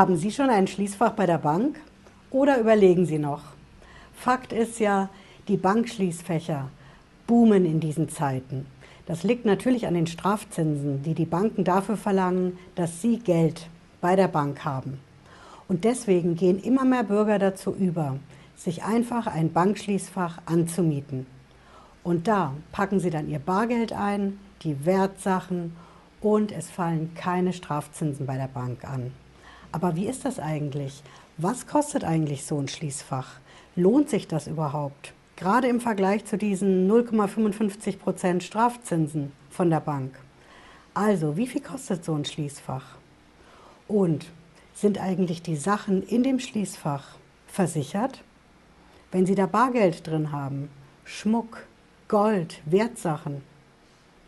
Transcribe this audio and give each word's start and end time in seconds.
Haben 0.00 0.16
Sie 0.16 0.30
schon 0.30 0.48
ein 0.48 0.66
Schließfach 0.66 1.12
bei 1.12 1.26
der 1.26 1.36
Bank 1.36 1.78
oder 2.30 2.58
überlegen 2.58 3.04
Sie 3.04 3.18
noch? 3.18 3.42
Fakt 4.14 4.50
ist 4.50 4.80
ja, 4.80 5.10
die 5.46 5.58
Bankschließfächer 5.58 6.70
boomen 7.26 7.66
in 7.66 7.80
diesen 7.80 8.08
Zeiten. 8.08 8.64
Das 9.04 9.24
liegt 9.24 9.44
natürlich 9.44 9.86
an 9.86 9.92
den 9.92 10.06
Strafzinsen, 10.06 11.02
die 11.02 11.12
die 11.12 11.26
Banken 11.26 11.64
dafür 11.64 11.98
verlangen, 11.98 12.56
dass 12.76 13.02
sie 13.02 13.18
Geld 13.18 13.68
bei 14.00 14.16
der 14.16 14.28
Bank 14.28 14.64
haben. 14.64 14.98
Und 15.68 15.84
deswegen 15.84 16.34
gehen 16.34 16.58
immer 16.62 16.86
mehr 16.86 17.04
Bürger 17.04 17.38
dazu 17.38 17.74
über, 17.74 18.16
sich 18.56 18.82
einfach 18.82 19.26
ein 19.26 19.52
Bankschließfach 19.52 20.38
anzumieten. 20.46 21.26
Und 22.04 22.26
da 22.26 22.54
packen 22.72 23.00
sie 23.00 23.10
dann 23.10 23.28
ihr 23.28 23.38
Bargeld 23.38 23.92
ein, 23.92 24.38
die 24.62 24.86
Wertsachen 24.86 25.76
und 26.22 26.52
es 26.52 26.70
fallen 26.70 27.12
keine 27.14 27.52
Strafzinsen 27.52 28.24
bei 28.24 28.38
der 28.38 28.48
Bank 28.48 28.86
an. 28.86 29.12
Aber 29.72 29.96
wie 29.96 30.06
ist 30.06 30.24
das 30.24 30.38
eigentlich? 30.38 31.02
Was 31.36 31.66
kostet 31.66 32.04
eigentlich 32.04 32.44
so 32.44 32.58
ein 32.58 32.68
Schließfach? 32.68 33.38
Lohnt 33.76 34.10
sich 34.10 34.26
das 34.26 34.46
überhaupt? 34.46 35.12
Gerade 35.36 35.68
im 35.68 35.80
Vergleich 35.80 36.24
zu 36.24 36.36
diesen 36.36 36.90
0,55 36.90 37.96
Prozent 37.98 38.42
Strafzinsen 38.42 39.32
von 39.50 39.70
der 39.70 39.80
Bank. 39.80 40.18
Also, 40.92 41.36
wie 41.36 41.46
viel 41.46 41.62
kostet 41.62 42.04
so 42.04 42.14
ein 42.14 42.24
Schließfach? 42.24 42.96
Und 43.86 44.26
sind 44.74 44.98
eigentlich 44.98 45.40
die 45.42 45.56
Sachen 45.56 46.02
in 46.02 46.22
dem 46.24 46.40
Schließfach 46.40 47.16
versichert? 47.46 48.22
Wenn 49.12 49.24
Sie 49.24 49.34
da 49.34 49.46
Bargeld 49.46 50.06
drin 50.06 50.32
haben, 50.32 50.68
Schmuck, 51.04 51.64
Gold, 52.08 52.60
Wertsachen, 52.64 53.42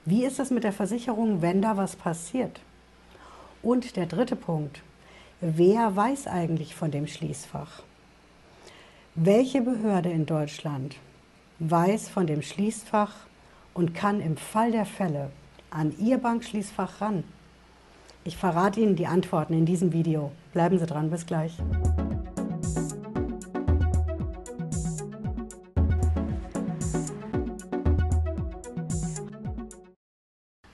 wie 0.05 0.25
ist 0.25 0.39
das 0.39 0.51
mit 0.51 0.65
der 0.65 0.73
Versicherung, 0.73 1.43
wenn 1.43 1.63
da 1.63 1.77
was 1.77 1.95
passiert? 1.95 2.61
Und 3.63 3.97
der 3.97 4.07
dritte 4.07 4.35
Punkt, 4.35 4.83
wer 5.43 5.95
weiß 5.97 6.29
eigentlich 6.29 6.77
von 6.77 6.93
dem 6.93 7.09
Schließfach? 7.09 7.83
Welche 9.17 9.61
Behörde 9.61 10.09
in 10.09 10.25
Deutschland 10.25 10.97
weiß 11.59 12.09
von 12.09 12.29
dem 12.29 12.43
Schließfach 12.43 13.13
und 13.75 13.93
kann 13.93 14.21
im 14.21 14.37
Fall 14.37 14.71
der 14.71 14.87
Fälle 14.87 15.31
an 15.71 15.93
Ihr 15.99 16.19
Bankschließfach 16.19 17.01
ran? 17.01 17.25
Ich 18.23 18.37
verrate 18.37 18.81
Ihnen 18.81 18.95
die 18.95 19.09
Antworten 19.09 19.55
in 19.55 19.67
diesem 19.67 19.93
Video. 19.93 20.31
Bleiben 20.53 20.79
Sie 20.79 20.87
dran, 20.87 21.11
bis 21.11 21.27
gleich. 21.27 21.59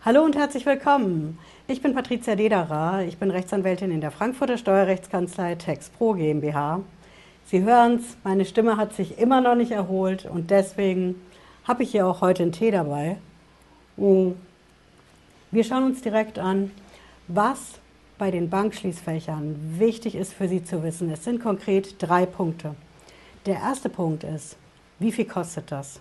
Hallo 0.04 0.24
und 0.24 0.36
herzlich 0.36 0.64
willkommen. 0.66 1.38
Ich 1.70 1.82
bin 1.82 1.94
Patricia 1.94 2.34
Dederer. 2.34 3.04
Ich 3.06 3.18
bin 3.18 3.30
Rechtsanwältin 3.30 3.90
in 3.90 4.00
der 4.00 4.10
Frankfurter 4.10 4.56
Steuerrechtskanzlei 4.56 5.54
TexPro 5.56 6.14
GmbH. 6.14 6.80
Sie 7.44 7.62
hören 7.62 7.96
es, 7.96 8.16
meine 8.24 8.46
Stimme 8.46 8.78
hat 8.78 8.94
sich 8.94 9.18
immer 9.18 9.42
noch 9.42 9.54
nicht 9.54 9.72
erholt 9.72 10.24
und 10.24 10.50
deswegen 10.50 11.16
habe 11.64 11.82
ich 11.82 11.90
hier 11.90 12.06
auch 12.06 12.22
heute 12.22 12.44
einen 12.44 12.52
Tee 12.52 12.70
dabei. 12.70 13.18
Mm. 13.98 14.30
Wir 15.50 15.62
schauen 15.62 15.84
uns 15.84 16.00
direkt 16.00 16.38
an, 16.38 16.70
was 17.26 17.80
bei 18.16 18.30
den 18.30 18.48
Bankschließfächern 18.48 19.76
wichtig 19.78 20.14
ist 20.14 20.32
für 20.32 20.48
Sie 20.48 20.64
zu 20.64 20.82
wissen. 20.82 21.10
Es 21.10 21.24
sind 21.24 21.42
konkret 21.42 21.96
drei 21.98 22.24
Punkte. 22.24 22.76
Der 23.44 23.56
erste 23.56 23.90
Punkt 23.90 24.24
ist, 24.24 24.56
wie 25.00 25.12
viel 25.12 25.26
kostet 25.26 25.70
das? 25.70 26.00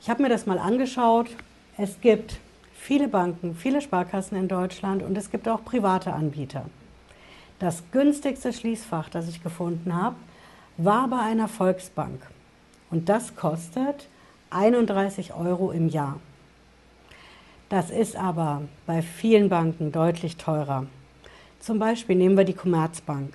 Ich 0.00 0.10
habe 0.10 0.20
mir 0.20 0.28
das 0.28 0.46
mal 0.46 0.58
angeschaut. 0.58 1.28
Es 1.76 2.00
gibt 2.00 2.40
viele 2.82 3.06
Banken, 3.06 3.54
viele 3.54 3.80
Sparkassen 3.80 4.36
in 4.36 4.48
Deutschland 4.48 5.04
und 5.04 5.16
es 5.16 5.30
gibt 5.30 5.48
auch 5.48 5.64
private 5.64 6.12
Anbieter. 6.12 6.64
Das 7.60 7.84
günstigste 7.92 8.52
Schließfach, 8.52 9.08
das 9.08 9.28
ich 9.28 9.40
gefunden 9.40 9.94
habe, 9.94 10.16
war 10.78 11.06
bei 11.06 11.20
einer 11.20 11.46
Volksbank 11.46 12.20
und 12.90 13.08
das 13.08 13.36
kostet 13.36 14.08
31 14.50 15.32
Euro 15.32 15.70
im 15.70 15.88
Jahr. 15.88 16.18
Das 17.68 17.90
ist 17.90 18.16
aber 18.16 18.62
bei 18.84 19.00
vielen 19.00 19.48
Banken 19.48 19.92
deutlich 19.92 20.36
teurer. 20.36 20.86
Zum 21.60 21.78
Beispiel 21.78 22.16
nehmen 22.16 22.36
wir 22.36 22.44
die 22.44 22.52
Commerzbank 22.52 23.32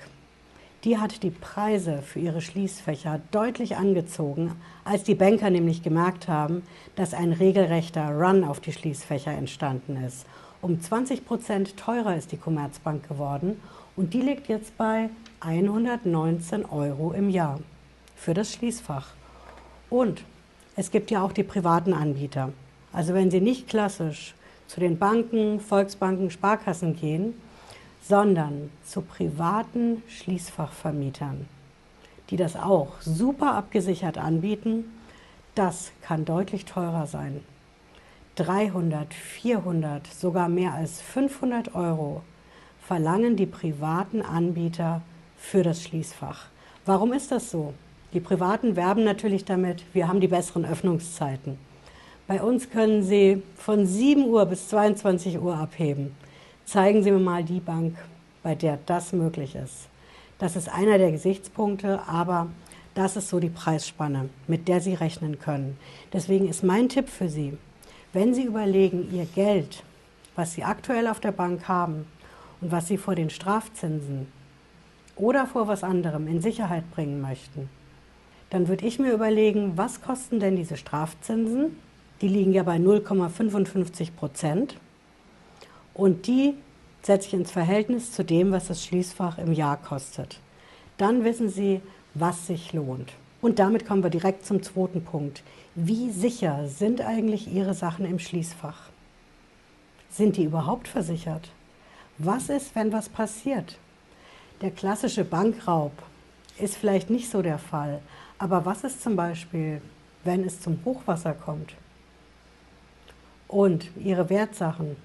die 0.88 0.98
hat 0.98 1.22
die 1.22 1.32
Preise 1.32 2.02
für 2.02 2.20
ihre 2.20 2.40
Schließfächer 2.40 3.20
deutlich 3.32 3.76
angezogen, 3.76 4.54
als 4.86 5.04
die 5.04 5.16
Banker 5.16 5.50
nämlich 5.50 5.84
gemerkt 5.84 6.30
haben, 6.30 6.64
dass 6.96 7.14
ein 7.14 7.34
regelrechter 7.34 8.10
Run 8.12 8.46
auf 8.46 8.62
die 8.62 8.72
Schließfächer 8.72 9.34
entstanden 9.34 10.02
ist. 10.08 10.26
Um 10.62 10.80
20 10.80 11.26
Prozent 11.26 11.76
teurer 11.76 12.16
ist 12.16 12.32
die 12.32 12.38
Commerzbank 12.38 13.06
geworden 13.06 13.60
und 13.98 14.14
die 14.14 14.22
liegt 14.22 14.48
jetzt 14.48 14.78
bei 14.78 15.10
119 15.42 16.64
Euro 16.64 17.12
im 17.12 17.30
Jahr 17.30 17.60
für 18.16 18.34
das 18.34 18.54
Schließfach. 18.54 19.10
Und 19.90 20.24
es 20.78 20.90
gibt 20.90 21.12
ja 21.12 21.22
auch 21.22 21.34
die 21.34 21.44
privaten 21.44 21.92
Anbieter. 21.92 22.54
Also 22.94 23.14
wenn 23.14 23.30
Sie 23.30 23.42
nicht 23.42 23.68
klassisch 23.68 24.36
zu 24.68 24.80
den 24.80 24.98
Banken, 24.98 25.60
Volksbanken, 25.60 26.32
Sparkassen 26.32 26.96
gehen, 26.96 27.34
sondern 28.08 28.70
zu 28.84 29.02
privaten 29.02 30.04
Schließfachvermietern, 30.08 31.46
die 32.30 32.38
das 32.38 32.56
auch 32.56 33.02
super 33.02 33.56
abgesichert 33.56 34.18
anbieten. 34.18 34.86
Das 35.56 35.92
kann 36.02 36.24
deutlich 36.24 36.66
teurer 36.66 37.08
sein. 37.08 37.42
300, 38.36 39.14
400, 39.14 40.06
sogar 40.08 40.48
mehr 40.48 40.74
als 40.74 41.02
500 41.02 41.74
Euro 41.76 42.22
verlangen 42.80 43.36
die 43.36 43.48
privaten 43.48 44.22
Anbieter 44.22 45.02
für 45.38 45.64
das 45.64 45.84
Schließfach. 45.84 46.46
Warum 46.86 47.12
ist 47.12 47.32
das 47.32 47.52
so? 47.52 47.74
Die 48.14 48.22
Privaten 48.22 48.76
werben 48.76 49.04
natürlich 49.04 49.44
damit, 49.44 49.84
wir 49.94 50.08
haben 50.08 50.22
die 50.22 50.30
besseren 50.30 50.66
Öffnungszeiten. 50.66 51.58
Bei 52.28 52.42
uns 52.42 52.70
können 52.70 53.04
Sie 53.04 53.42
von 53.56 53.86
7 53.86 54.26
Uhr 54.26 54.46
bis 54.46 54.70
22 54.70 55.40
Uhr 55.42 55.58
abheben. 55.58 56.16
Zeigen 56.68 57.02
Sie 57.02 57.12
mir 57.12 57.20
mal 57.20 57.46
die 57.46 57.62
Bank, 57.62 57.96
bei 58.44 58.54
der 58.54 58.78
das 58.88 59.14
möglich 59.14 59.56
ist. 59.56 59.88
Das 60.38 60.58
ist 60.58 60.68
einer 60.68 60.98
der 60.98 61.14
Gesichtspunkte, 61.14 62.02
aber 62.10 62.48
das 62.94 63.16
ist 63.16 63.30
so 63.30 63.40
die 63.40 63.48
Preisspanne, 63.48 64.28
mit 64.48 64.68
der 64.68 64.82
Sie 64.82 64.94
rechnen 64.94 65.40
können. 65.40 65.78
Deswegen 66.12 66.50
ist 66.50 66.66
mein 66.66 66.90
Tipp 66.90 67.08
für 67.08 67.30
Sie, 67.30 67.58
wenn 68.12 68.34
Sie 68.34 68.44
überlegen, 68.44 69.08
Ihr 69.14 69.24
Geld, 69.34 69.82
was 70.36 70.56
Sie 70.56 70.66
aktuell 70.66 71.08
auf 71.08 71.22
der 71.22 71.32
Bank 71.32 71.70
haben 71.70 72.06
und 72.60 72.70
was 72.70 72.90
Sie 72.90 72.98
vor 72.98 73.16
den 73.16 73.30
Strafzinsen 73.30 74.28
oder 75.16 75.48
vor 75.48 75.70
was 75.70 75.86
anderem 75.86 76.28
in 76.28 76.42
Sicherheit 76.42 76.92
bringen 76.92 77.22
möchten, 77.22 77.70
dann 78.50 78.68
würde 78.68 78.86
ich 78.86 79.00
mir 79.00 79.14
überlegen, 79.14 79.78
was 79.78 80.02
kosten 80.02 80.42
denn 80.42 80.58
diese 80.58 80.76
Strafzinsen? 80.76 81.78
Die 82.20 82.28
liegen 82.28 82.52
ja 82.52 82.64
bei 82.64 82.76
0,55 82.76 84.12
Prozent. 84.12 84.76
Und 85.98 86.28
die 86.28 86.54
setze 87.02 87.28
ich 87.28 87.34
ins 87.34 87.52
Verhältnis 87.52 88.12
zu 88.12 88.24
dem, 88.24 88.52
was 88.52 88.68
das 88.68 88.86
Schließfach 88.86 89.40
im 89.40 89.52
Jahr 89.52 89.78
kostet. 89.78 90.40
Dann 91.00 91.24
wissen 91.24 91.50
Sie, 91.50 91.82
was 92.14 92.46
sich 92.46 92.72
lohnt. 92.72 93.14
Und 93.42 93.58
damit 93.58 93.88
kommen 93.88 94.04
wir 94.04 94.12
direkt 94.12 94.46
zum 94.46 94.62
zweiten 94.62 95.04
Punkt. 95.04 95.42
Wie 95.74 96.12
sicher 96.12 96.68
sind 96.68 97.02
eigentlich 97.02 97.52
Ihre 97.52 97.74
Sachen 97.74 98.06
im 98.06 98.20
Schließfach? 98.20 98.90
Sind 100.12 100.38
die 100.38 100.44
überhaupt 100.44 100.88
versichert? 100.88 101.50
Was 102.20 102.50
ist, 102.50 102.76
wenn 102.76 102.94
was 102.94 103.10
passiert? 103.10 103.78
Der 104.62 104.72
klassische 104.72 105.24
Bankraub 105.24 105.92
ist 106.60 106.78
vielleicht 106.78 107.10
nicht 107.10 107.30
so 107.30 107.42
der 107.42 107.60
Fall. 107.60 108.02
Aber 108.38 108.66
was 108.66 108.84
ist 108.84 109.02
zum 109.02 109.16
Beispiel, 109.16 109.82
wenn 110.24 110.44
es 110.44 110.62
zum 110.62 110.80
Hochwasser 110.86 111.34
kommt? 111.34 111.74
Und 113.48 113.90
Ihre 113.98 114.30
Wertsachen 114.30 114.96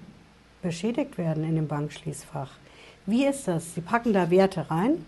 beschädigt 0.63 1.17
werden 1.19 1.43
in 1.43 1.55
dem 1.55 1.67
Bankschließfach. 1.67 2.51
Wie 3.05 3.25
ist 3.25 3.47
das? 3.47 3.75
Sie 3.75 3.81
packen 3.81 4.13
da 4.13 4.31
Werte 4.31 4.71
rein 4.71 5.05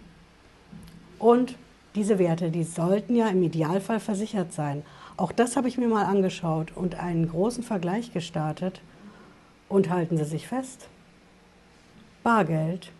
und 1.17 1.55
diese 1.95 2.19
Werte, 2.19 2.51
die 2.51 2.63
sollten 2.63 3.15
ja 3.15 3.29
im 3.29 3.41
Idealfall 3.41 3.99
versichert 4.01 4.51
sein. 4.51 4.83
Auch 5.17 5.31
das 5.31 5.55
habe 5.55 5.69
ich 5.69 5.77
mir 5.77 5.87
mal 5.87 6.03
angeschaut 6.03 6.73
und 6.75 6.95
einen 6.95 7.29
großen 7.29 7.63
Vergleich 7.63 8.11
gestartet. 8.11 8.81
Und 9.69 9.89
halten 9.89 10.17
Sie 10.17 10.25
sich 10.25 10.47
fest, 10.47 10.89
Bargeld 12.21 12.91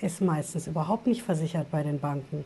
ist 0.00 0.20
meistens 0.20 0.66
überhaupt 0.66 1.06
nicht 1.06 1.22
versichert 1.22 1.70
bei 1.70 1.82
den 1.82 1.98
Banken. 1.98 2.44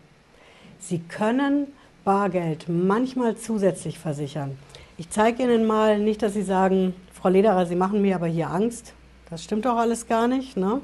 Sie 0.81 0.99
können 1.01 1.69
Bargeld 2.05 2.69
manchmal 2.69 3.37
zusätzlich 3.37 3.99
versichern. 3.99 4.59
Ich 4.97 5.11
zeige 5.11 5.43
Ihnen 5.43 5.67
mal, 5.67 5.99
nicht, 5.99 6.23
dass 6.23 6.33
Sie 6.33 6.43
sagen, 6.43 6.95
Frau 7.13 7.29
Lederer, 7.29 7.67
Sie 7.67 7.77
machen 7.77 8.03
mir 8.03 8.17
aber 8.17 8.27
hier 8.27 8.51
Angst. 8.51 8.95
Das 9.31 9.45
stimmt 9.45 9.67
doch 9.67 9.77
alles 9.77 10.07
gar 10.07 10.27
nicht. 10.29 10.57
Ne? 10.57 10.81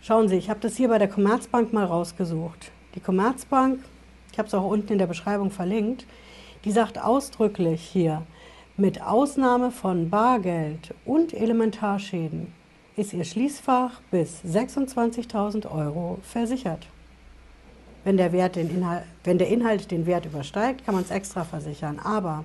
Schauen 0.00 0.28
Sie, 0.28 0.36
ich 0.36 0.50
habe 0.50 0.60
das 0.60 0.76
hier 0.76 0.88
bei 0.88 0.98
der 0.98 1.08
Commerzbank 1.08 1.72
mal 1.72 1.84
rausgesucht. 1.84 2.72
Die 2.94 3.00
Commerzbank, 3.00 3.84
ich 4.32 4.38
habe 4.38 4.48
es 4.48 4.54
auch 4.54 4.64
unten 4.64 4.92
in 4.92 4.98
der 4.98 5.06
Beschreibung 5.06 5.50
verlinkt, 5.50 6.06
die 6.64 6.72
sagt 6.72 6.98
ausdrücklich 6.98 7.82
hier, 7.82 8.22
mit 8.76 9.00
Ausnahme 9.00 9.70
von 9.70 10.10
Bargeld 10.10 10.94
und 11.04 11.32
Elementarschäden 11.32 12.52
ist 12.96 13.12
Ihr 13.12 13.24
Schließfach 13.24 14.00
bis 14.10 14.42
26.000 14.44 15.70
Euro 15.70 16.18
versichert. 16.22 16.86
Wenn 18.04 18.16
der, 18.16 18.32
Wert 18.32 18.56
den 18.56 18.70
Inhalt, 18.70 19.04
wenn 19.24 19.38
der 19.38 19.48
Inhalt 19.48 19.90
den 19.90 20.06
Wert 20.06 20.26
übersteigt, 20.26 20.84
kann 20.84 20.94
man 20.94 21.04
es 21.04 21.10
extra 21.10 21.44
versichern. 21.44 21.98
Aber 21.98 22.44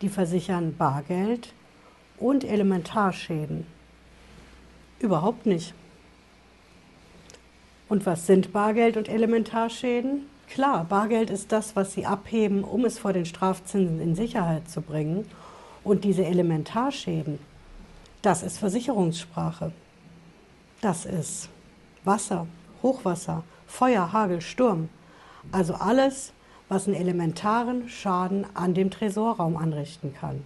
die 0.00 0.08
versichern 0.08 0.76
Bargeld 0.76 1.52
und 2.18 2.44
Elementarschäden. 2.44 3.66
Überhaupt 4.98 5.46
nicht. 5.46 5.74
Und 7.88 8.06
was 8.06 8.26
sind 8.26 8.52
Bargeld 8.52 8.96
und 8.96 9.08
Elementarschäden? 9.08 10.26
Klar, 10.48 10.84
Bargeld 10.84 11.30
ist 11.30 11.52
das, 11.52 11.76
was 11.76 11.92
Sie 11.92 12.06
abheben, 12.06 12.64
um 12.64 12.84
es 12.84 12.98
vor 12.98 13.12
den 13.12 13.26
Strafzinsen 13.26 14.00
in 14.00 14.14
Sicherheit 14.14 14.68
zu 14.68 14.80
bringen. 14.80 15.26
Und 15.82 16.04
diese 16.04 16.24
Elementarschäden, 16.24 17.38
das 18.22 18.42
ist 18.42 18.58
Versicherungssprache. 18.58 19.72
Das 20.80 21.04
ist 21.04 21.48
Wasser, 22.04 22.46
Hochwasser, 22.82 23.44
Feuer, 23.66 24.12
Hagel, 24.12 24.40
Sturm. 24.40 24.88
Also 25.52 25.74
alles, 25.74 26.32
was 26.68 26.86
einen 26.86 26.96
elementaren 26.96 27.88
Schaden 27.88 28.46
an 28.54 28.74
dem 28.74 28.90
Tresorraum 28.90 29.56
anrichten 29.56 30.14
kann. 30.14 30.42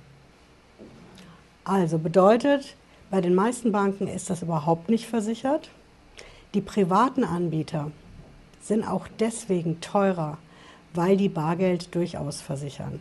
Also 1.65 1.99
bedeutet, 1.99 2.77
bei 3.11 3.21
den 3.21 3.35
meisten 3.35 3.73
Banken 3.73 4.07
ist 4.07 4.29
das 4.29 4.43
überhaupt 4.43 4.89
nicht 4.89 5.07
versichert. 5.07 5.71
Die 6.55 6.61
privaten 6.61 7.25
Anbieter 7.25 7.91
sind 8.61 8.85
auch 8.85 9.07
deswegen 9.19 9.81
teurer, 9.81 10.39
weil 10.95 11.17
die 11.17 11.29
Bargeld 11.29 11.95
durchaus 11.95 12.41
versichern. 12.41 13.01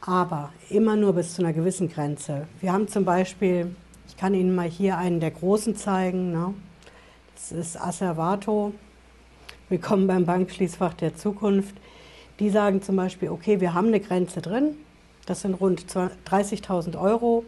Aber 0.00 0.52
immer 0.68 0.96
nur 0.96 1.14
bis 1.14 1.34
zu 1.34 1.42
einer 1.42 1.52
gewissen 1.52 1.88
Grenze. 1.88 2.46
Wir 2.60 2.72
haben 2.72 2.88
zum 2.88 3.04
Beispiel, 3.04 3.74
ich 4.06 4.16
kann 4.16 4.34
Ihnen 4.34 4.54
mal 4.54 4.68
hier 4.68 4.96
einen 4.96 5.20
der 5.20 5.30
großen 5.30 5.76
zeigen, 5.76 6.32
ne? 6.32 6.54
das 7.34 7.52
ist 7.52 7.80
Asservato. 7.80 8.72
Willkommen 9.68 10.06
beim 10.06 10.24
Bankschließfach 10.24 10.94
der 10.94 11.16
Zukunft. 11.16 11.74
Die 12.38 12.50
sagen 12.50 12.80
zum 12.80 12.96
Beispiel, 12.96 13.28
okay, 13.28 13.60
wir 13.60 13.74
haben 13.74 13.88
eine 13.88 14.00
Grenze 14.00 14.40
drin, 14.40 14.76
das 15.26 15.42
sind 15.42 15.54
rund 15.54 15.84
30.000 15.84 16.98
Euro 16.98 17.44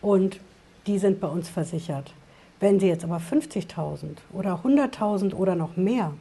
und 0.00 0.40
die 0.86 0.98
sind 0.98 1.20
bei 1.20 1.28
uns 1.28 1.48
versichert. 1.48 2.14
Wenn 2.60 2.78
Sie 2.78 2.86
jetzt 2.86 3.04
aber 3.04 3.18
50.000 3.18 4.18
oder 4.32 4.62
100.000 4.64 5.34
oder 5.34 5.54
noch 5.54 5.76
mehr 5.76 6.12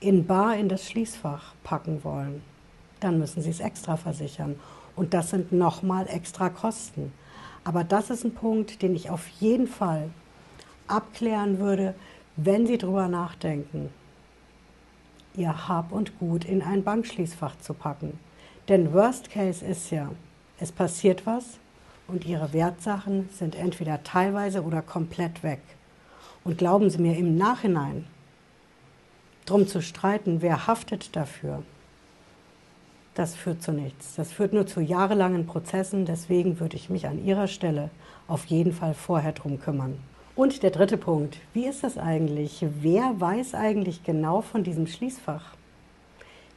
in 0.00 0.26
Bar 0.26 0.56
in 0.56 0.68
das 0.68 0.88
Schließfach 0.88 1.54
packen 1.64 2.04
wollen, 2.04 2.42
dann 3.00 3.18
müssen 3.18 3.42
Sie 3.42 3.50
es 3.50 3.60
extra 3.60 3.96
versichern. 3.96 4.58
Und 4.94 5.14
das 5.14 5.30
sind 5.30 5.52
nochmal 5.52 6.06
extra 6.08 6.48
Kosten. 6.48 7.12
Aber 7.64 7.84
das 7.84 8.10
ist 8.10 8.24
ein 8.24 8.34
Punkt, 8.34 8.82
den 8.82 8.94
ich 8.94 9.10
auf 9.10 9.28
jeden 9.40 9.66
Fall 9.66 10.10
abklären 10.86 11.58
würde, 11.58 11.94
wenn 12.36 12.66
Sie 12.66 12.78
darüber 12.78 13.08
nachdenken, 13.08 13.90
Ihr 15.34 15.68
Hab 15.68 15.92
und 15.92 16.18
Gut 16.18 16.44
in 16.44 16.62
ein 16.62 16.84
Bankschließfach 16.84 17.58
zu 17.58 17.74
packen. 17.74 18.18
Denn 18.68 18.92
Worst 18.92 19.30
Case 19.30 19.64
ist 19.64 19.90
ja, 19.90 20.10
es 20.58 20.70
passiert 20.70 21.26
was 21.26 21.58
und 22.08 22.24
Ihre 22.26 22.52
Wertsachen 22.52 23.28
sind 23.32 23.54
entweder 23.54 24.02
teilweise 24.02 24.62
oder 24.62 24.82
komplett 24.82 25.42
weg. 25.42 25.60
Und 26.44 26.58
glauben 26.58 26.90
Sie 26.90 26.98
mir, 26.98 27.16
im 27.16 27.36
Nachhinein 27.36 28.06
drum 29.46 29.66
zu 29.66 29.80
streiten, 29.82 30.42
wer 30.42 30.66
haftet 30.66 31.14
dafür, 31.16 31.62
das 33.14 33.34
führt 33.34 33.62
zu 33.62 33.72
nichts. 33.72 34.14
Das 34.14 34.32
führt 34.32 34.54
nur 34.54 34.66
zu 34.66 34.80
jahrelangen 34.80 35.46
Prozessen. 35.46 36.06
Deswegen 36.06 36.60
würde 36.60 36.76
ich 36.76 36.88
mich 36.88 37.06
an 37.06 37.22
Ihrer 37.22 37.46
Stelle 37.46 37.90
auf 38.26 38.46
jeden 38.46 38.72
Fall 38.72 38.94
vorher 38.94 39.32
drum 39.32 39.60
kümmern. 39.60 39.98
Und 40.34 40.62
der 40.62 40.70
dritte 40.70 40.96
Punkt, 40.96 41.38
wie 41.52 41.66
ist 41.66 41.84
das 41.84 41.98
eigentlich? 41.98 42.64
Wer 42.80 43.20
weiß 43.20 43.54
eigentlich 43.54 44.02
genau 44.02 44.40
von 44.40 44.64
diesem 44.64 44.86
Schließfach? 44.86 45.44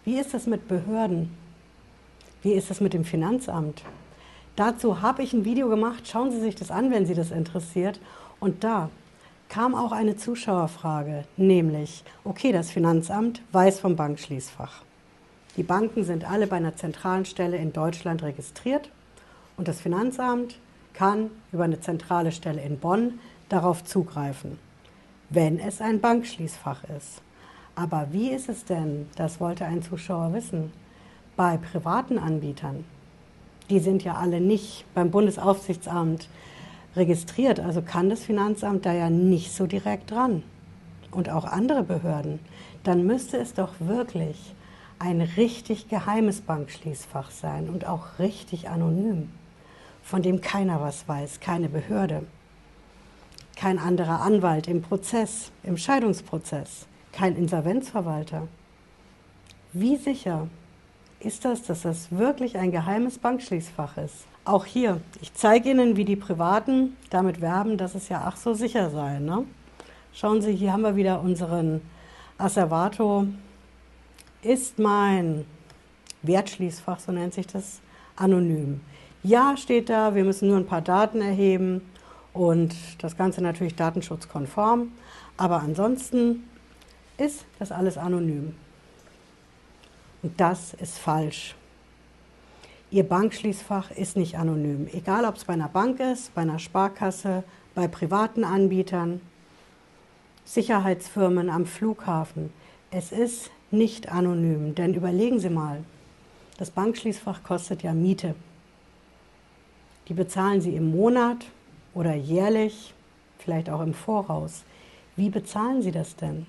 Wie 0.06 0.18
ist 0.18 0.33
das 0.33 0.47
mit 0.47 0.69
Behörden? 0.69 1.36
Wie 2.42 2.53
ist 2.53 2.69
das 2.69 2.80
mit 2.80 2.94
dem 2.94 3.03
Finanzamt? 3.03 3.83
Dazu 4.56 5.02
habe 5.02 5.22
ich 5.22 5.34
ein 5.34 5.44
Video 5.44 5.68
gemacht, 5.68 6.07
schauen 6.07 6.31
Sie 6.31 6.40
sich 6.40 6.56
das 6.56 6.72
an, 6.72 6.90
wenn 6.92 7.06
Sie 7.06 7.13
das 7.13 7.31
interessiert. 7.31 8.00
Und 8.40 8.63
da 8.63 8.90
kam 9.50 9.75
auch 9.75 9.92
eine 9.92 10.16
Zuschauerfrage, 10.16 11.25
nämlich, 11.36 12.04
okay, 12.24 12.52
das 12.52 12.72
Finanzamt 12.72 13.42
weiß 13.52 13.80
vom 13.80 13.96
Bankschließfach. 13.96 14.84
Die 15.57 15.63
Banken 15.63 16.04
sind 16.04 16.30
alle 16.30 16.48
bei 16.48 16.57
einer 16.57 16.75
zentralen 16.75 17.25
Stelle 17.25 17.57
in 17.57 17.74
Deutschland 17.74 18.24
registriert 18.24 18.90
und 19.57 19.68
das 19.68 19.81
Finanzamt 19.81 20.57
kann 20.94 21.30
über 21.52 21.66
eine 21.66 21.80
zentrale 21.80 22.31
Stelle 22.31 22.62
in 22.62 22.80
Bonn 22.80 23.19
darauf 23.50 23.84
zugreifen, 23.84 24.57
wenn 25.30 25.60
es 25.60 25.81
ein 25.81 26.00
Bankschließfach 26.02 26.84
ist. 26.98 27.22
Aber 27.75 28.07
wie 28.12 28.31
ist 28.31 28.50
es 28.50 28.63
denn, 28.66 29.07
das 29.18 29.40
wollte 29.40 29.66
ein 29.66 29.81
Zuschauer 29.81 30.34
wissen, 30.34 30.72
bei 31.36 31.57
privaten 31.57 32.18
Anbietern? 32.18 32.86
Die 33.70 33.80
sind 33.80 34.04
ja 34.04 34.16
alle 34.16 34.40
nicht 34.40 34.86
beim 34.94 35.12
Bundesaufsichtsamt 35.12 36.30
registriert, 36.96 37.60
also 37.60 37.82
kann 37.82 38.10
das 38.10 38.24
Finanzamt 38.24 38.86
da 38.86 38.94
ja 38.94 39.10
nicht 39.10 39.54
so 39.54 39.68
direkt 39.68 40.12
dran. 40.12 40.44
Und 41.12 41.30
auch 41.30 41.46
andere 41.46 41.84
Behörden. 41.84 42.40
Dann 42.84 43.06
müsste 43.06 43.38
es 43.38 43.54
doch 43.54 43.74
wirklich 43.80 44.54
ein 45.00 45.22
richtig 45.22 45.90
geheimes 45.90 46.42
Bankschließfach 46.42 47.32
sein 47.32 47.70
und 47.70 47.86
auch 47.86 48.20
richtig 48.20 48.70
anonym, 48.70 49.30
von 50.04 50.22
dem 50.22 50.42
keiner 50.42 50.82
was 50.82 51.08
weiß, 51.08 51.40
keine 51.40 51.70
Behörde 51.70 52.24
kein 53.56 53.80
anderer 53.80 54.22
Anwalt 54.22 54.68
im 54.68 54.82
Prozess, 54.82 55.52
im 55.64 55.78
Scheidungsprozess, 55.78 56.88
kein 57.12 57.36
Insolvenzverwalter. 57.36 58.48
Wie 59.74 59.96
sicher 59.96 60.48
ist 61.20 61.46
das, 61.46 61.64
dass 61.64 61.82
das 61.82 62.12
wirklich 62.12 62.58
ein 62.58 62.72
geheimes 62.72 63.18
Bankschließfach 63.18 63.98
ist? 63.98 64.26
Auch 64.44 64.66
hier, 64.66 65.02
ich 65.22 65.34
zeige 65.34 65.72
Ihnen, 65.72 65.98
wie 65.98 66.06
die 66.06 66.16
Privaten 66.16 66.96
damit 67.10 67.42
werben, 67.42 67.78
dass 67.78 67.96
es 67.96 68.10
ja 68.10 68.24
ach 68.26 68.38
so 68.38 68.54
sicher 68.54 68.92
sei. 68.92 69.20
Ne? 69.20 69.46
Schauen 70.14 70.42
Sie, 70.42 70.56
hier 70.56 70.72
haben 70.72 70.84
wir 70.84 70.96
wieder 70.96 71.22
unseren 71.22 71.82
Asservato. 72.38 73.28
Ist 74.44 74.78
mein 74.78 75.46
Wertschließfach, 76.22 77.00
so 77.00 77.12
nennt 77.12 77.34
sich 77.34 77.48
das, 77.48 77.82
anonym. 78.16 78.82
Ja, 79.24 79.58
steht 79.58 79.90
da, 79.90 80.14
wir 80.16 80.24
müssen 80.24 80.48
nur 80.48 80.58
ein 80.58 80.68
paar 80.68 80.82
Daten 80.82 81.22
erheben 81.22 81.82
und 82.34 82.76
das 83.00 83.18
Ganze 83.18 83.42
natürlich 83.42 83.76
datenschutzkonform. 83.76 84.92
Aber 85.38 85.62
ansonsten 85.62 86.44
ist 87.18 87.46
das 87.60 87.72
alles 87.72 87.98
anonym. 87.98 88.54
Und 90.26 90.42
das 90.42 90.74
ist 90.74 90.98
falsch. 90.98 91.54
Ihr 92.90 93.04
Bankschließfach 93.04 93.92
ist 93.92 94.18
nicht 94.18 94.40
anonym. 94.40 94.88
Egal, 94.92 95.24
ob 95.24 95.36
es 95.36 95.46
bei 95.46 95.54
einer 95.54 95.70
Bank 95.70 96.00
ist, 96.00 96.34
bei 96.34 96.42
einer 96.42 96.58
Sparkasse, 96.58 97.44
bei 97.76 97.88
privaten 97.88 98.44
Anbietern, 98.44 99.22
Sicherheitsfirmen 100.44 101.52
am 101.52 101.68
Flughafen. 101.68 102.52
Es 102.90 103.12
ist 103.12 103.52
nicht 103.70 104.12
anonym. 104.12 104.74
Denn 104.74 104.96
überlegen 104.96 105.40
Sie 105.40 105.52
mal, 105.52 105.84
das 106.58 106.72
Bankschließfach 106.72 107.44
kostet 107.44 107.84
ja 107.84 107.94
Miete. 107.94 108.34
Die 110.08 110.16
bezahlen 110.16 110.60
Sie 110.60 110.76
im 110.76 110.90
Monat 110.90 111.46
oder 111.94 112.16
jährlich, 112.16 112.96
vielleicht 113.38 113.70
auch 113.70 113.82
im 113.82 113.94
Voraus. 113.94 114.64
Wie 115.16 115.30
bezahlen 115.30 115.84
Sie 115.84 115.92
das 115.92 116.16
denn? 116.16 116.48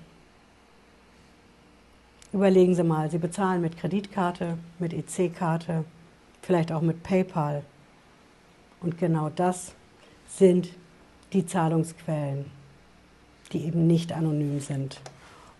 Überlegen 2.33 2.75
Sie 2.75 2.83
mal, 2.83 3.09
Sie 3.09 3.17
bezahlen 3.17 3.61
mit 3.61 3.77
Kreditkarte, 3.77 4.57
mit 4.79 4.93
EC-Karte, 4.93 5.85
vielleicht 6.41 6.71
auch 6.71 6.81
mit 6.81 7.03
PayPal. 7.03 7.63
Und 8.81 8.97
genau 8.97 9.29
das 9.29 9.73
sind 10.27 10.69
die 11.33 11.45
Zahlungsquellen, 11.45 12.45
die 13.51 13.65
eben 13.65 13.87
nicht 13.87 14.11
anonym 14.11 14.59
sind. 14.59 14.99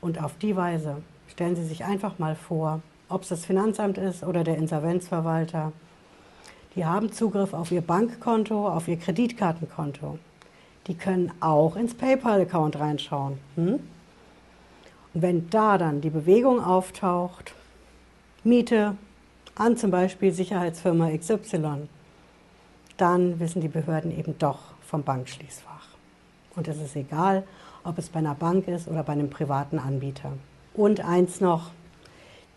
Und 0.02 0.22
auf 0.22 0.38
die 0.38 0.56
Weise 0.56 0.98
stellen 1.28 1.56
Sie 1.56 1.66
sich 1.66 1.86
einfach 1.86 2.20
mal 2.20 2.36
vor, 2.36 2.82
ob 3.10 3.24
es 3.24 3.30
das 3.30 3.46
Finanzamt 3.46 3.98
ist 3.98 4.24
oder 4.24 4.44
der 4.44 4.58
Insolvenzverwalter 4.58 5.72
die 6.78 6.86
haben 6.86 7.12
Zugriff 7.12 7.56
auf 7.56 7.72
ihr 7.72 7.82
Bankkonto, 7.82 8.68
auf 8.70 8.88
ihr 8.88 8.98
Kreditkartenkonto. 8.98 10.20
Die 10.86 10.94
können 10.94 11.32
auch 11.40 11.76
ins 11.76 11.96
PayPal-Account 11.96 12.80
reinschauen. 12.80 13.40
Hm? 13.56 13.80
Und 15.18 15.24
wenn 15.24 15.50
da 15.50 15.80
dann 15.80 16.00
die 16.00 16.12
Bewegung 16.12 16.64
auftaucht, 16.64 17.56
Miete 18.44 18.96
an 19.56 19.76
zum 19.76 19.90
Beispiel 19.90 20.32
Sicherheitsfirma 20.32 21.10
XY, 21.10 21.88
dann 22.98 23.40
wissen 23.40 23.60
die 23.60 23.68
Behörden 23.68 24.16
eben 24.16 24.38
doch 24.38 24.60
vom 24.86 25.02
Bankschließfach. 25.02 25.88
Und 26.56 26.68
es 26.68 26.80
ist 26.80 26.96
egal, 26.96 27.46
ob 27.84 27.98
es 27.98 28.10
bei 28.10 28.20
einer 28.20 28.36
Bank 28.36 28.68
ist 28.68 28.88
oder 28.88 29.02
bei 29.02 29.14
einem 29.14 29.32
privaten 29.32 29.80
Anbieter. 29.80 30.34
Und 30.76 31.04
eins 31.04 31.42
noch, 31.42 31.72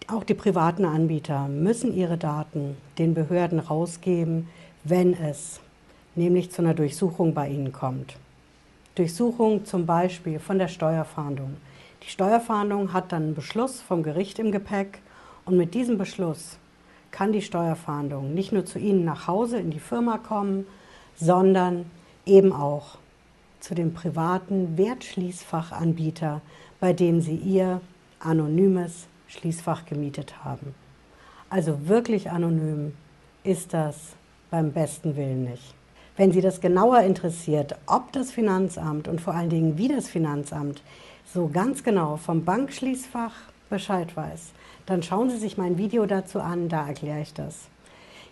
auch 0.07 0.25
die 0.25 0.35
privaten 0.35 0.85
Anbieter 0.85 1.49
müssen 1.49 1.97
ihre 1.97 2.19
Daten 2.19 2.77
den 2.99 3.15
Behörden 3.15 3.61
rausgeben, 3.61 4.49
wenn 4.85 5.15
es 5.15 5.61
nämlich 6.15 6.51
zu 6.51 6.61
einer 6.61 6.75
Durchsuchung 6.75 7.33
bei 7.33 7.49
ihnen 7.49 7.73
kommt. 7.73 8.17
Durchsuchung 8.97 9.65
zum 9.65 9.87
Beispiel 9.87 10.39
von 10.39 10.59
der 10.59 10.69
Steuerfahndung. 10.69 11.57
Die 12.03 12.09
Steuerfahndung 12.09 12.93
hat 12.93 13.13
dann 13.13 13.23
einen 13.25 13.35
Beschluss 13.35 13.81
vom 13.81 14.03
Gericht 14.03 14.39
im 14.39 14.53
Gepäck 14.53 15.01
und 15.45 15.57
mit 15.57 15.75
diesem 15.75 15.99
Beschluss 15.99 16.59
kann 17.11 17.33
die 17.33 17.43
Steuerfahndung 17.43 18.35
nicht 18.35 18.53
nur 18.53 18.65
zu 18.65 18.79
Ihnen 18.79 19.05
nach 19.05 19.27
Hause 19.27 19.59
in 19.59 19.71
die 19.71 19.81
Firma 19.81 20.19
kommen, 20.19 20.67
sondern 21.17 21.87
eben 22.25 22.53
auch 22.53 22.99
zu 23.61 23.75
dem 23.75 23.93
privaten 23.93 24.79
Wertschließfachanbieter, 24.79 26.41
bei 26.79 26.93
dem 26.93 27.21
Sie 27.21 27.37
Ihr 27.37 27.81
anonymes 28.21 29.07
Schließfach 29.29 29.85
gemietet 29.85 30.45
haben. 30.45 30.75
Also 31.51 31.89
wirklich 31.89 32.31
anonym 32.31 32.95
ist 33.45 33.75
das 33.75 34.15
beim 34.51 34.73
besten 34.73 35.17
Willen 35.17 35.45
nicht. 35.45 35.75
Wenn 36.21 36.33
Sie 36.33 36.43
das 36.43 36.61
genauer 36.61 37.01
interessiert, 37.01 37.77
ob 37.87 38.13
das 38.13 38.31
Finanzamt 38.31 39.09
und 39.09 39.23
vor 39.23 39.35
allen 39.35 39.49
Dingen 39.49 39.79
wie 39.79 39.89
das 39.89 40.07
Finanzamt 40.07 40.83
so 41.25 41.49
ganz 41.49 41.83
genau 41.83 42.19
vom 42.19 42.45
Bankschließfach 42.45 43.33
Bescheid 43.71 44.15
weiß, 44.15 44.51
dann 44.85 45.03
schauen 45.03 45.31
Sie 45.31 45.39
sich 45.39 45.57
mein 45.57 45.79
Video 45.79 46.05
dazu 46.05 46.39
an, 46.41 46.69
da 46.69 46.87
erkläre 46.87 47.23
ich 47.23 47.33
das. 47.33 47.69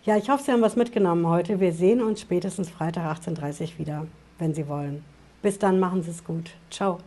Ja, 0.05 0.19
ich 0.19 0.29
hoffe, 0.29 0.43
Sie 0.45 0.53
haben 0.53 0.61
was 0.61 0.77
mitgenommen 0.77 1.27
heute. 1.27 1.61
Wir 1.61 1.73
sehen 1.73 2.03
uns 2.03 2.21
spätestens 2.21 2.69
Freitag 2.69 3.07
18.30 3.21 3.63
Uhr 3.63 3.79
wieder, 3.79 4.07
wenn 4.39 4.53
Sie 4.53 4.69
wollen. 4.69 5.03
Bis 5.41 5.59
dann, 5.59 5.81
machen 5.81 6.03
Sie 6.03 6.11
es 6.11 6.23
gut. 6.23 6.51
Ciao. 6.69 6.99